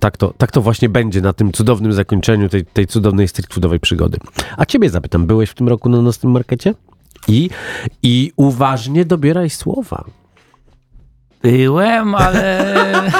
[0.00, 3.48] tak, to, tak to właśnie będzie na tym cudownym zakończeniu tej, tej cudownej street
[3.80, 4.18] przygody.
[4.56, 6.74] A ciebie zapytam, byłeś w tym roku na nocnym markecie?
[7.28, 7.50] I,
[8.02, 10.04] I uważnie dobieraj słowa.
[11.42, 12.74] Byłem, ale.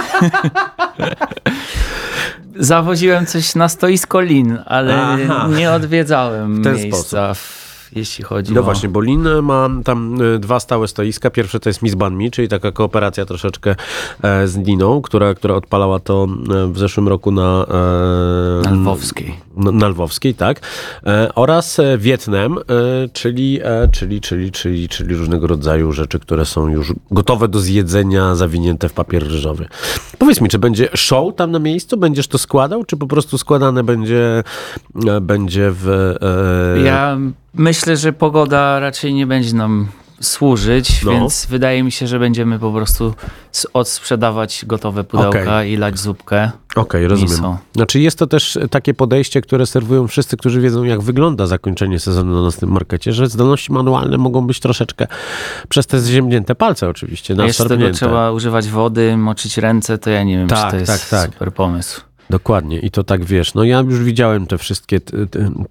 [2.57, 5.49] Zawoziłem coś na stoisko lin, ale Aha.
[5.59, 8.65] nie odwiedzałem W ten miejsca, w, jeśli chodzi No o.
[8.65, 11.31] właśnie, bo Lin ma tam e, dwa stałe stoiska.
[11.31, 13.75] Pierwsze to jest Miss Ban Me, czyli taka kooperacja troszeczkę
[14.23, 17.67] e, z Liną, która, która odpalała to e, w zeszłym roku na...
[18.65, 19.35] e, Na Lwowskiej.
[19.57, 20.61] Na, Lwowskiej, tak.
[21.07, 22.63] E, oraz e, Wietnam, e,
[23.13, 23.61] czyli,
[23.93, 28.93] czyli, czyli, czyli, czyli różnego rodzaju rzeczy, które są już gotowe do zjedzenia, zawinięte w
[28.93, 29.69] papier ryżowy.
[30.19, 31.97] Powiedz mi, czy będzie show tam na miejscu?
[31.97, 34.43] Będziesz to składał, czy po prostu składane będzie,
[35.23, 35.89] będzie w...
[36.79, 37.19] E, Ja
[37.55, 39.89] myślę, że pogoda raczej nie będzie nam
[40.23, 41.11] służyć, No.
[41.13, 43.15] więc wydaje mi się, że będziemy po prostu
[43.75, 45.73] odsprzedawać gotowe pudełka Okej.
[45.73, 46.51] i lać zupkę.
[46.77, 47.31] Okej, rozumiem.
[47.33, 47.59] miso.
[47.77, 52.35] Znaczy jest to też takie podejście, które serwują wszyscy, którzy wiedzą, jak wygląda zakończenie sezonu
[52.35, 55.07] na naszym markecie, że zdolności manualne mogą być troszeczkę
[55.69, 60.39] przez te zziębnięte palce oczywiście, Jeszcze tego trzeba używać wody, moczyć ręce, to ja nie
[60.39, 61.33] wiem, Tak, czy to jest tak, tak.
[61.33, 62.01] super pomysł.
[62.33, 63.55] Dokładnie i to tak wiesz.
[63.55, 65.27] No ja już widziałem te wszystkie, te,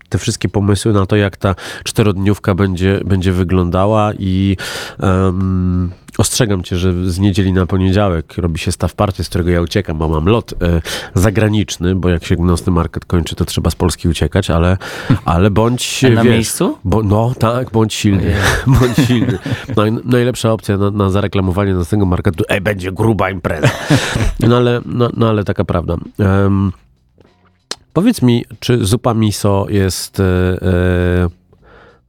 [0.09, 4.57] te- wszystkie pomysły na to, jak ta czterodniówka będzie, będzie wyglądała i
[4.99, 9.61] em, ostrzegam cię, że z niedzieli na poniedziałek robi się staw party, z którego ja
[9.61, 10.81] uciekam, bo mam lot e,
[11.13, 14.77] zagraniczny, bo jak się nocny market kończy, to trzeba z Polski uciekać, ale,
[15.25, 16.77] ale bądź Na wiesz, miejscu?
[16.83, 18.33] Bo, no tak, bądź silny.
[18.79, 19.37] bądź silny.
[19.77, 23.69] Naj, najlepsza opcja na, na zareklamowanie nocnego marketu, ej, będzie gruba impreza.
[24.39, 25.95] No ale, no, no, ale taka prawda.
[26.51, 26.71] Em,
[27.93, 30.19] powiedz mi, czy zupa miso jest...
[30.19, 31.29] E, e,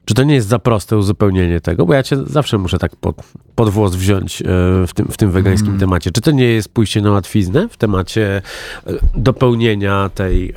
[0.04, 1.86] czy to nie jest za proste uzupełnienie tego?
[1.86, 3.16] Bo ja cię zawsze muszę tak pod,
[3.54, 4.44] pod włos wziąć e,
[4.86, 5.80] w tym, w tym wegańskim Mm.
[5.80, 6.10] temacie.
[6.10, 8.42] Czy to nie jest pójście na łatwiznę w temacie
[9.14, 10.54] dopełnienia tej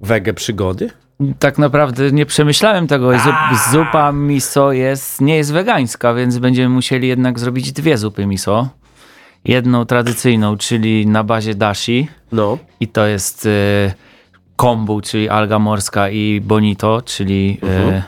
[0.00, 0.90] wege przygody?
[1.38, 3.12] Tak naprawdę nie przemyślałem tego.
[3.18, 3.34] Zup,
[3.72, 8.68] zupa miso jest, nie jest wegańska, więc będziemy musieli jednak zrobić dwie zupy miso.
[9.46, 12.58] Jedną tradycyjną, czyli na bazie dashi No.
[12.80, 13.50] i to jest y,
[14.56, 18.02] kombu, czyli alga morska i bonito, czyli e,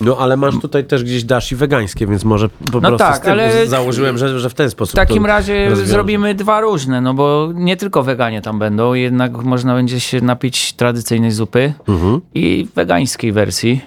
[0.00, 3.66] No ale masz tutaj też gdzieś dashi wegańskie, więc może po No prostu tak, ale-
[3.66, 5.90] założyłem, że, że w ten sposób w takim razie rozwiążę.
[5.92, 10.72] zrobimy dwa różne, no bo nie tylko weganie tam będą, jednak można będzie się napić
[10.72, 12.20] tradycyjnej zupy Mhm.
[12.34, 13.80] i wegańskiej wersji.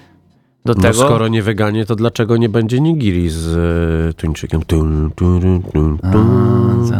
[0.65, 3.57] Do No tego skoro nie weganie, to dlaczego nie będzie nigiri z
[4.09, 4.61] e, tuńczykiem?
[4.61, 6.11] Tun, tun, tun, tak.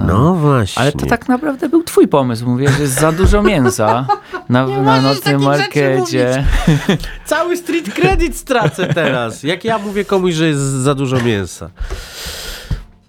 [0.08, 0.82] No właśnie.
[0.82, 2.46] Ale to tak naprawdę był twój pomysł.
[2.46, 4.08] Mówię, że jest za dużo mięsa
[4.50, 6.46] na, na nocnym markecie.
[7.26, 9.44] Cały street credit stracę teraz.
[9.44, 11.70] Jak ja mówię komuś, że jest za dużo mięsa.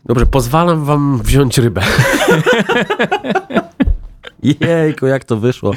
[0.04, 1.82] Dobrze, pozwalam wam wziąć rybę.
[4.44, 5.72] Jejku, jak to wyszło.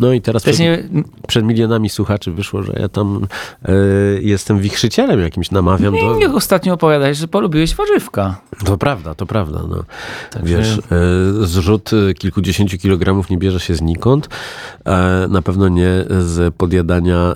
[0.00, 0.88] No i teraz przed, nie,
[1.26, 3.26] przed milionami słuchaczy wyszło, że ja tam
[3.64, 3.72] e,
[4.20, 6.16] jestem wichrzycielem jakimś, namawiam do...
[6.16, 8.40] nie ostatnio opowiadałeś, że polubiłeś warzywka.
[8.64, 9.60] To prawda, to prawda.
[9.68, 9.84] No.
[10.30, 14.28] Także- Wiesz, e, zrzut e, kilkudziesięciu kilogramów nie bierze się znikąd.
[14.84, 17.34] E, na pewno nie z podjadania e,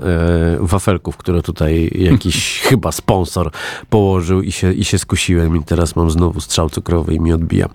[0.60, 3.50] wafelków, które tutaj jakiś chyba sponsor
[3.90, 7.68] położył i się, i się skusiłem i teraz mam znowu strzał cukrowy i mi odbija.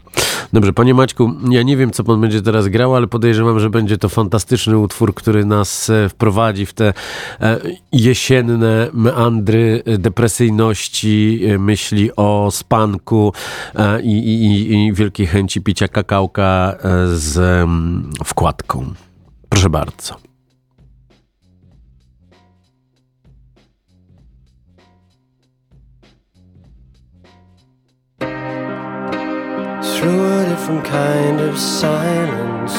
[0.54, 3.98] Dobrze, panie Maćku, ja nie wiem, co pan będzie teraz grał, ale podejrzewam, że będzie
[3.98, 6.94] to fantastyczny utwór, który nas e, wprowadzi w te
[7.42, 7.60] e,
[7.92, 13.34] jesienne meandry e, depresyjności, myśli o spanku
[14.04, 16.76] i, i, i- wielkiej chęci picia kakałka
[17.14, 18.94] z mm, wkładką.
[19.50, 20.33] Proszę bardzo.
[30.04, 32.76] Through a different kind of silence.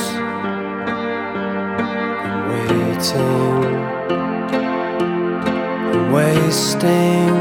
[2.22, 3.64] And waiting.
[5.90, 7.34] And wasting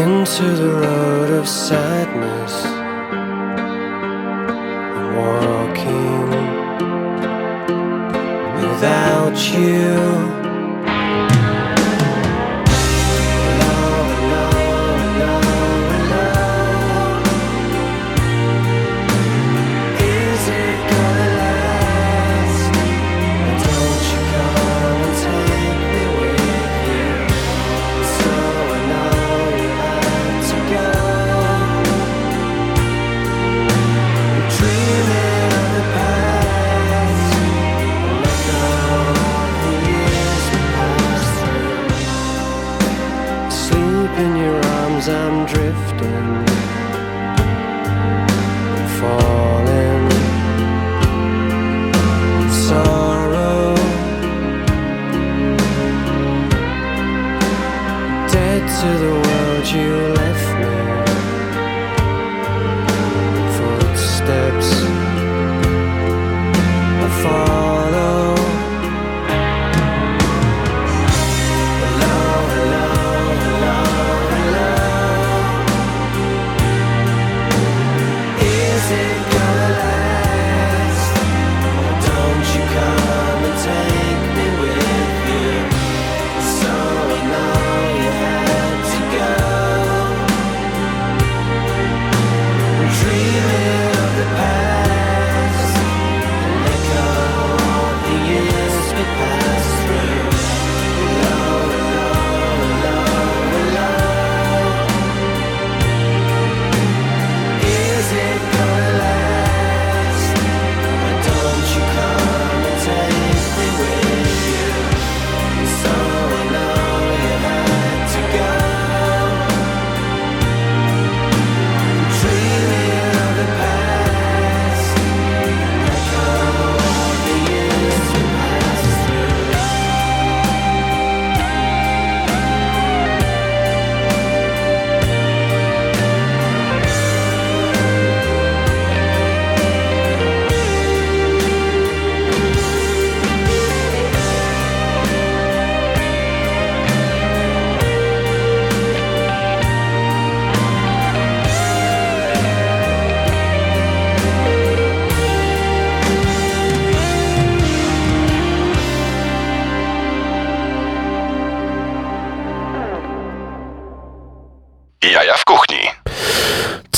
[0.00, 2.54] into the road of sadness.
[4.96, 6.28] And walking
[8.60, 10.41] without you.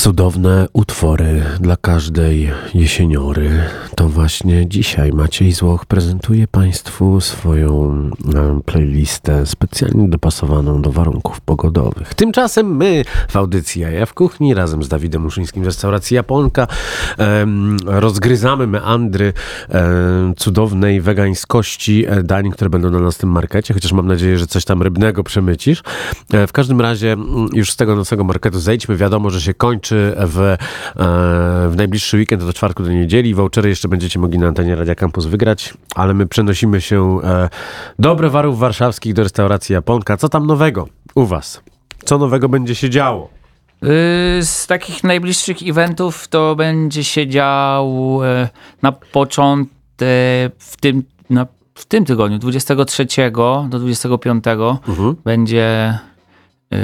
[0.05, 3.49] Cudowne utwory dla każdej jesieniory.
[3.95, 7.93] To właśnie dzisiaj Maciej Złoch prezentuje Państwu swoją
[8.35, 12.13] e, playlistę specjalnie dopasowaną do warunków pogodowych.
[12.13, 16.67] Tymczasem my w audycji Jaja w Kuchni razem z Dawidem Muszyńskim w restauracji Japonka
[17.85, 19.33] rozgryzamy meandry
[19.69, 24.65] em, cudownej wegańskości e, dań, które będą na naszym markecie, chociaż mam nadzieję, że coś
[24.65, 25.83] tam rybnego przemycisz.
[26.33, 28.97] E, w każdym razie mm, już z tego nocnego marketu zejdźmy.
[28.97, 30.57] Wiadomo, że się kończy w, e,
[31.69, 33.33] w najbliższy weekend od czwartku do niedzieli.
[33.33, 37.49] Vouchery jeszcze będziecie mogli na antenie Radia Campus wygrać, ale my przenosimy się e,
[37.99, 40.17] do browarów warszawskich, do restauracji Japonka.
[40.17, 41.61] Co tam nowego u was?
[42.05, 43.29] Co nowego będzie się działo?
[43.83, 43.87] Y,
[44.45, 48.49] Z takich najbliższych eventów to będzie się działo e,
[48.81, 53.07] na początek w tym, na, w tym tygodniu, 23
[53.69, 54.43] do 25
[54.87, 55.15] Mhm.
[55.23, 55.99] będzie
[56.73, 56.77] y,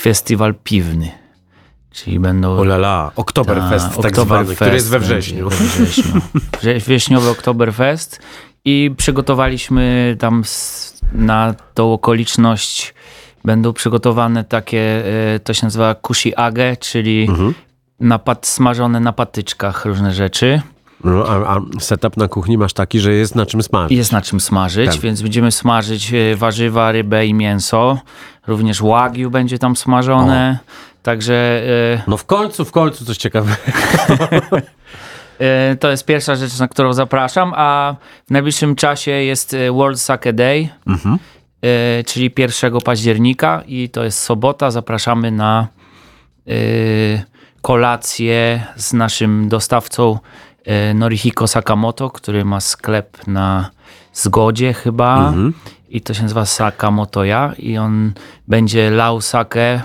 [0.00, 1.10] festiwal piwny.
[1.92, 5.48] Czyli będą Olala, Oktoberfest Ta, tak zwany, Oktoberfest który jest we wrześniu.
[5.50, 6.20] We wrześniu.
[6.60, 8.20] Wrze- Wrześniowy Oktoberfest
[8.64, 10.42] i przygotowaliśmy tam
[11.12, 12.94] na tą okoliczność
[13.44, 15.02] będą przygotowane takie,
[15.34, 17.54] e, to się nazywa kushi-age, czyli Mhm.
[18.00, 20.62] napad, smażone na patyczkach różne rzeczy.
[21.04, 23.98] No, a, a setup na kuchni masz taki, że jest na czym smażyć.
[23.98, 25.00] Jest na czym smażyć, Tak.
[25.00, 27.98] więc będziemy smażyć e, warzywa, rybę i mięso.
[28.46, 30.58] Również wagyu będzie tam smażone.
[31.02, 31.62] Także
[31.96, 33.56] e, No w końcu, w końcu coś ciekawego.
[35.38, 37.94] E, To jest pierwsza rzecz, na którą zapraszam, a
[38.26, 40.68] w najbliższym czasie jest World Sake Day,
[41.62, 44.70] e, czyli 1 października i to jest sobota.
[44.70, 45.68] Zapraszamy na
[47.62, 50.18] kolację z naszym dostawcą
[50.94, 53.70] Norihiko Sakamoto, który ma sklep na
[54.12, 55.34] Zgodzie chyba
[55.88, 58.12] i to się nazywa Sakamotoya i on
[58.48, 59.82] będzie lał sake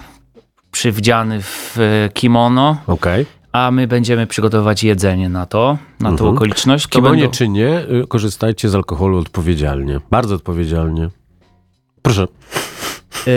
[0.72, 3.26] przywdziany w e, kimono Okej.
[3.52, 6.84] a my będziemy przygotowywać jedzenie na to, na tą okoliczność.
[6.88, 10.00] To Kimonie będą- czy nie, y, korzystajcie z alkoholu odpowiedzialnie.
[10.12, 11.10] Bardzo odpowiedzialnie.
[12.02, 12.28] Proszę.
[13.26, 13.34] Yy,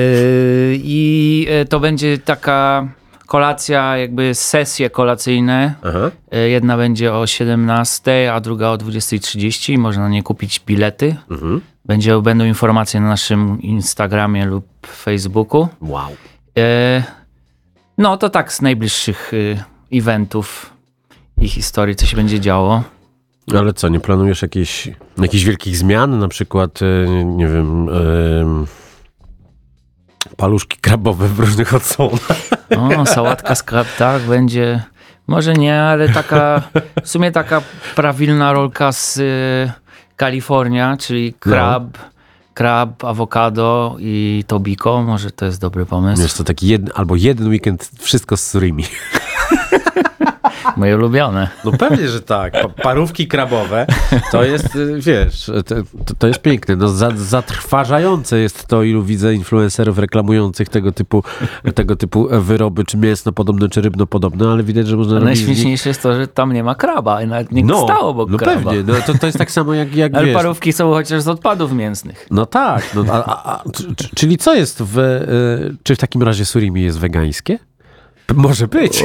[0.74, 2.88] I to będzie taka
[3.28, 5.74] kolacja, jakby sesje kolacyjne.
[5.82, 6.10] Aha.
[6.32, 9.78] Yy, Jedna będzie o 17, a druga o 20.30.
[9.78, 11.16] Można na nie kupić bilety.
[11.30, 11.60] Mhm.
[11.84, 15.68] Będzie, będą informacje na naszym Instagramie lub Facebooku.
[15.80, 16.08] Wow.
[16.56, 16.62] Yy,
[17.98, 20.72] No to tak z najbliższych yy, eventów
[21.40, 22.82] i historii, co się będzie działo.
[23.58, 26.18] Ale co, nie planujesz jakichś, jakichś wielkich zmian?
[26.18, 27.88] Na przykład, y, nie wiem,
[30.38, 32.38] paluszki krabowe w różnych odsłonach.
[32.98, 34.82] O, sałatka z krab, tak, będzie.
[35.26, 36.62] Może nie, ale taka,
[37.04, 37.62] w sumie taka
[37.94, 39.72] prawilna rolka z y,
[40.16, 41.98] Kalifornia, czyli krab,
[42.54, 45.02] krab, awokado i tobiko.
[45.02, 46.22] Może to jest dobry pomysł.
[46.22, 48.84] Wiesz, to taki jeden, albo jeden weekend wszystko z surimi.
[50.76, 51.48] Moje ulubione.
[51.64, 52.52] No pewnie, że tak.
[52.52, 53.86] Pa- parówki krabowe
[54.32, 56.76] to jest, y, wiesz, to, to, jest piękne.
[56.76, 61.22] No, za, zatrważające jest to, ilu widzę influencerów reklamujących tego typu,
[61.74, 66.28] tego typu wyroby, czy mięsno-podobne, czy rybno-podobne, ale widać, że można najśmieszniejsze jest to, że
[66.28, 68.70] tam nie ma kraba i nawet nie No, stało obok no kraba.
[68.70, 68.82] pewnie.
[68.92, 71.72] No, to, to jest tak samo jak, jak Ale wiesz, parówki są chociaż z odpadów
[71.72, 72.26] mięsnych.
[72.30, 72.94] No tak.
[72.94, 73.64] No, a, a, a,
[74.14, 74.98] czyli co jest w...
[74.98, 77.58] y, czy w takim razie surimi jest wegańskie?
[78.34, 79.04] Może być.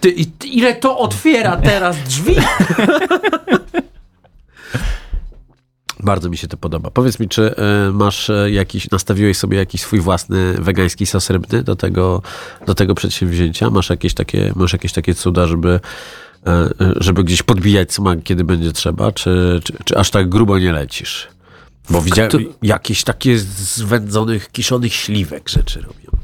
[0.00, 2.36] Ty, i, ile to otwiera teraz drzwi?
[6.00, 6.90] Bardzo mi się to podoba.
[6.90, 7.54] Powiedz mi, czy
[7.88, 12.22] y, masz y, jakiś, nastawiłeś sobie jakiś swój własny wegański sos rybny do tego,
[12.66, 13.70] do tego przedsięwzięcia?
[13.70, 15.80] Masz jakieś takie, masz jakieś takie cuda, żeby,
[16.48, 16.50] y,
[16.96, 21.28] żeby gdzieś podbijać smak, kiedy będzie trzeba, czy, czy, czy aż tak grubo nie lecisz?
[21.90, 26.23] Bo widziałem Kto- jakieś takie z wędzonych, kiszonych śliwek rzeczy robią.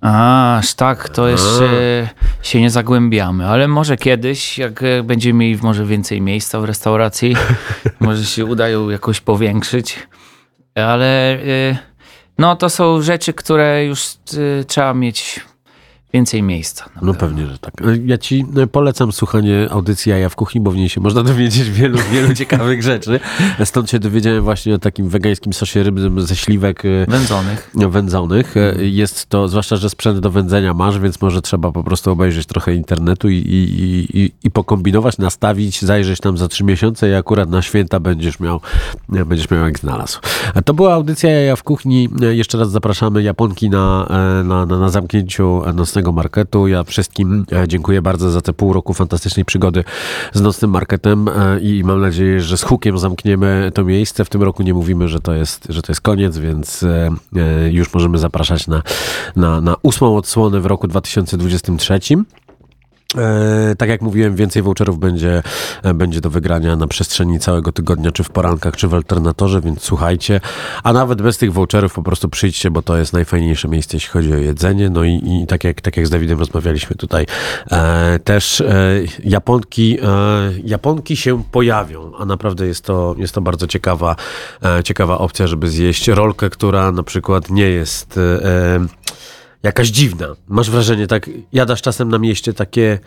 [0.00, 2.08] Aż tak, to jeszcze
[2.42, 7.36] się nie zagłębiamy, ale może kiedyś, jak e, będziemy mieli może więcej miejsca w restauracji,
[8.00, 10.06] może się uda ją jakoś powiększyć,
[10.74, 11.78] ale e,
[12.38, 14.06] no to są rzeczy, które już
[14.60, 15.40] e, trzeba mieć
[16.12, 16.84] więcej miejsca.
[17.02, 17.74] No pewnie, że tak.
[18.06, 21.70] Ja ci e, polecam słuchanie audycji Jaja w kuchni, bo w niej się można dowiedzieć
[21.70, 23.20] wielu, wielu ciekawych rzeczy.
[23.64, 27.70] Stąd się dowiedziałem właśnie o takim wegańskim sosie rybnym ze śliwek e, Wędzonych.
[27.74, 28.56] wędzonych.
[28.56, 32.46] E, Jest to, zwłaszcza, że sprzęt do wędzenia masz, więc może trzeba po prostu obejrzeć
[32.46, 37.50] trochę internetu i, i, i- i, pokombinować, nastawić, zajrzeć tam za trzy miesiące i akurat
[37.50, 38.60] na święta będziesz miał,
[39.14, 40.18] e, będziesz miał jak znalazł.
[40.54, 42.08] E, To była audycja Jaja w kuchni.
[42.22, 44.06] E, Jeszcze raz zapraszamy Japonki na,
[44.40, 46.68] e, na, na, na zamknięciu nocnego Nocnego Marketu.
[46.68, 49.84] Ja wszystkim e, dziękuję bardzo za te pół roku fantastycznej przygody
[50.32, 54.24] z Nocnym Marketem e, i mam nadzieję, że z hukiem zamkniemy to miejsce.
[54.24, 57.10] W tym roku nie mówimy, że to jest, że to jest koniec, więc e,
[57.70, 58.82] już możemy zapraszać na,
[59.36, 62.00] na, na ósmą odsłonę w roku 2023.
[63.16, 65.42] E, tak jak mówiłem, więcej voucherów będzie,
[65.82, 69.82] e, będzie do wygrania na przestrzeni całego tygodnia, czy w porankach, czy w alternatorze, więc
[69.82, 70.40] słuchajcie.
[70.82, 74.32] A nawet bez tych voucherów po prostu przyjdźcie, bo to jest najfajniejsze miejsce, jeśli chodzi
[74.32, 74.90] o jedzenie.
[74.90, 77.26] No i, i tak, jak, tak jak z Dawidem rozmawialiśmy tutaj,
[77.70, 80.06] e, też e, Japonki, e,
[80.64, 84.16] Japonki się pojawią, a naprawdę jest to, jest to bardzo ciekawa,
[84.64, 88.20] e, ciekawa opcja, żeby zjeść rolkę, która na przykład nie jest...
[89.62, 90.26] Jakaś dziwna.
[90.48, 92.98] Masz wrażenie, tak jadasz czasem na mieście takie,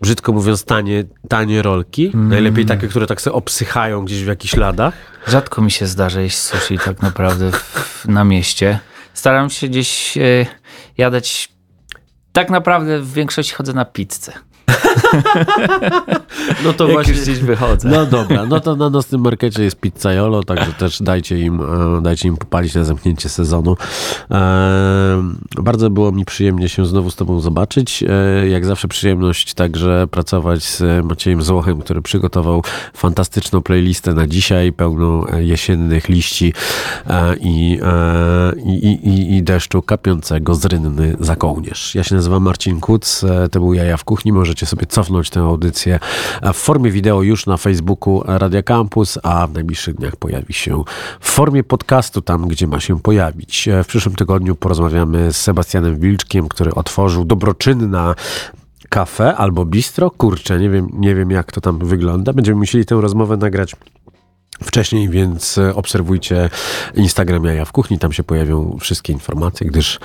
[0.00, 2.10] brzydko mówiąc, tanie, tanie rolki.
[2.14, 4.94] Najlepiej takie, które tak sobie obsychają gdzieś w jakichś ladach.
[5.26, 8.78] Rzadko mi się zdarza jeść sushi tak naprawdę w, na mieście.
[9.14, 10.46] Staram się gdzieś e,
[10.98, 11.48] jadać.
[12.32, 14.32] Tak naprawdę w większości chodzę na pizzę.
[16.64, 17.14] No to Jak właśnie.
[17.14, 17.88] gdzieś wychodzę.
[17.88, 22.28] No dobra, no to na nocnym markecie jest pizzaiolo, także też dajcie im, e, dajcie
[22.28, 23.76] im popalić na zamknięcie sezonu.
[24.30, 25.22] E,
[25.58, 28.04] bardzo było mi przyjemnie się znowu z tobą zobaczyć.
[28.08, 32.62] E, jak zawsze przyjemność także pracować z Maciejem Złochem, który przygotował
[32.94, 36.52] fantastyczną playlistę na dzisiaj, pełną jesiennych liści
[37.40, 37.80] i,
[38.64, 41.94] i, i, i, deszczu kapiącego z rynny za kołnierz.
[41.94, 44.32] Ja się nazywam Marcin Kuc, to był Jaja w Kuchni.
[44.32, 45.98] Możecie sobie cofnąć tę audycję
[46.42, 50.84] w formie wideo już na Facebooku Radia Campus, a w najbliższych dniach pojawi się
[51.20, 53.68] w formie podcastu tam, gdzie ma się pojawić.
[53.68, 58.14] E, W przyszłym tygodniu porozmawiamy z Sebastianem Wilczkiem, który otworzył dobroczynna
[58.88, 60.10] kafe albo bistro.
[60.10, 62.32] Kurczę, nie wiem, nie wiem jak to tam wygląda.
[62.32, 63.76] Będziemy musieli tę rozmowę nagrać
[64.62, 66.50] wcześniej, więc obserwujcie
[66.94, 70.00] Instagram Jaja w Kuchni, tam się pojawią wszystkie informacje, gdyż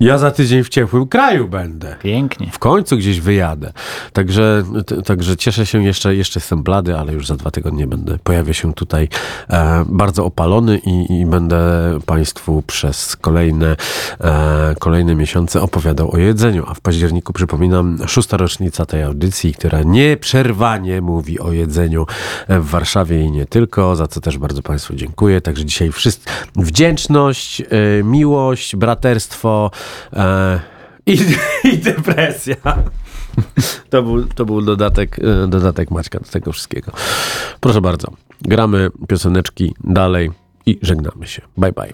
[0.00, 1.96] ja za tydzień w ciepłym kraju będę.
[2.02, 2.50] Pięknie.
[2.52, 3.72] W końcu gdzieś wyjadę.
[4.12, 8.18] Także, t- także cieszę się jeszcze, jeszcze jestem blady, ale już za dwa tygodnie będę,
[8.24, 9.08] pojawię się tutaj
[9.50, 11.58] e, bardzo opalony i, i będę
[12.06, 13.76] Państwu przez kolejne,
[14.20, 16.64] e, kolejne miesiące opowiadał o jedzeniu.
[16.68, 22.06] A w październiku przypominam szósta rocznica tej audycji, która nieprzerwanie mówi o jedzeniu
[22.48, 25.40] w Warszawie i nie tylko, za co też bardzo Państwu dziękuję.
[25.40, 27.64] Także dzisiaj wszystko wdzięczność, e,
[28.04, 29.70] miłość, braterstwo
[31.06, 31.18] i,
[31.72, 32.56] i depresja.
[33.90, 36.92] To był, to był dodatek, e, dodatek Maćka do tego wszystkiego.
[37.60, 38.08] Proszę bardzo,
[38.42, 40.30] gramy pioseneczki dalej
[40.66, 41.42] i żegnamy się.
[41.56, 41.92] Bye bye.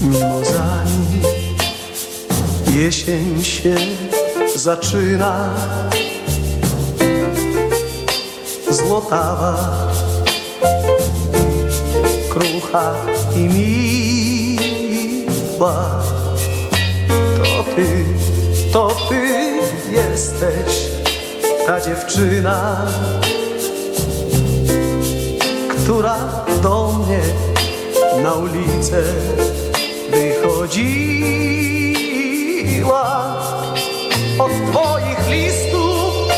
[0.00, 1.20] Mimozami
[2.76, 3.76] jesień się
[4.56, 5.54] zaczyna.
[8.70, 9.88] Złotawa,
[12.30, 12.94] krucha
[13.36, 13.38] i
[15.38, 15.74] miła.
[17.44, 18.04] To ty,
[18.72, 19.28] to ty
[19.92, 20.88] jesteś
[21.66, 22.86] ta dziewczyna
[25.84, 26.16] Która
[26.62, 27.20] do mnie
[28.22, 29.02] na ulicę
[31.98, 33.06] wychodziła
[34.38, 36.28] od twoich listów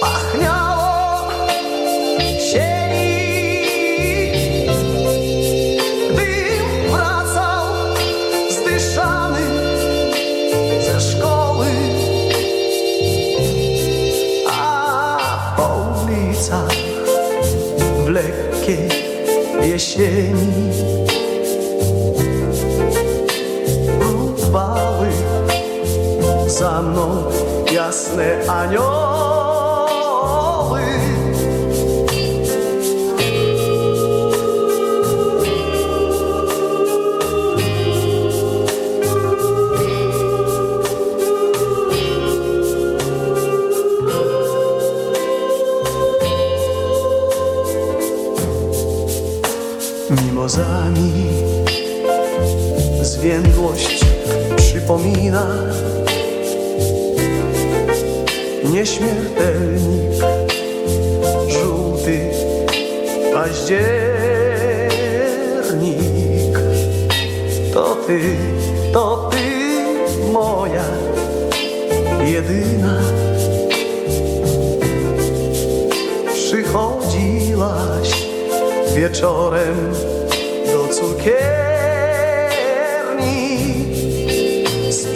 [0.00, 1.28] pachniało
[2.52, 3.22] sieni.
[6.10, 7.66] Gdym wracał
[8.50, 9.40] zdyszany
[10.80, 11.66] ze szkoły
[14.46, 15.66] a po
[16.04, 16.74] ulicach
[18.04, 18.88] w lekkiej
[19.62, 20.58] jesieni
[26.58, 27.24] za mną
[27.72, 29.78] jasne anioły.
[50.10, 51.12] Mimozami
[53.02, 54.04] zwiędłość
[54.56, 55.46] przypomina
[58.68, 60.22] Nieśmiertelnik
[61.48, 62.30] żółty
[63.34, 63.88] październik.
[67.74, 68.20] To ty,
[68.92, 69.46] to ty
[70.32, 70.84] moja
[72.24, 73.00] jedyna.
[76.34, 78.10] Przychodziłaś
[78.94, 79.92] wieczorem
[80.66, 81.38] do cukierni
[84.90, 85.06] z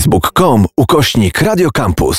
[0.00, 2.18] Facebook.com ukośnik Radio Campus.